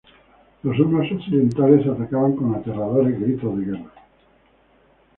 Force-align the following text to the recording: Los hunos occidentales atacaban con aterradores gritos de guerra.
Los 0.63 0.79
hunos 0.79 1.11
occidentales 1.11 1.85
atacaban 1.85 2.35
con 2.35 2.55
aterradores 2.55 3.21
gritos 3.21 3.55
de 3.59 3.65
guerra. 3.65 3.91